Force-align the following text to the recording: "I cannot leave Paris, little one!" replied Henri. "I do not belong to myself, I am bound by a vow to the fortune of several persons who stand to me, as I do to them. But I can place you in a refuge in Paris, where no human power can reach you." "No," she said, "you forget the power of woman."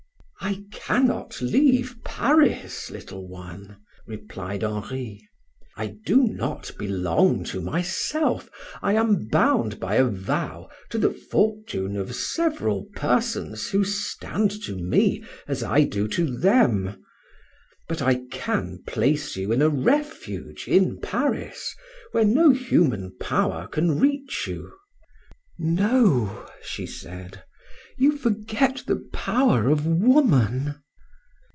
"I 0.43 0.63
cannot 0.71 1.39
leave 1.39 1.97
Paris, 2.03 2.89
little 2.89 3.27
one!" 3.27 3.77
replied 4.07 4.63
Henri. 4.63 5.21
"I 5.77 5.95
do 6.03 6.23
not 6.27 6.71
belong 6.79 7.43
to 7.45 7.61
myself, 7.61 8.49
I 8.81 8.93
am 8.95 9.27
bound 9.27 9.79
by 9.79 9.95
a 9.95 10.03
vow 10.05 10.67
to 10.89 10.97
the 10.97 11.11
fortune 11.13 11.95
of 11.95 12.15
several 12.15 12.87
persons 12.95 13.69
who 13.69 13.85
stand 13.85 14.49
to 14.63 14.75
me, 14.75 15.23
as 15.47 15.61
I 15.61 15.83
do 15.83 16.07
to 16.07 16.25
them. 16.35 16.99
But 17.87 18.01
I 18.01 18.21
can 18.31 18.81
place 18.87 19.37
you 19.37 19.51
in 19.51 19.61
a 19.61 19.69
refuge 19.69 20.67
in 20.67 20.99
Paris, 20.99 21.75
where 22.13 22.25
no 22.25 22.49
human 22.49 23.15
power 23.19 23.67
can 23.67 23.99
reach 23.99 24.47
you." 24.47 24.73
"No," 25.59 26.49
she 26.63 26.87
said, 26.87 27.43
"you 27.97 28.17
forget 28.17 28.81
the 28.87 28.95
power 29.13 29.69
of 29.69 29.85
woman." 29.85 30.73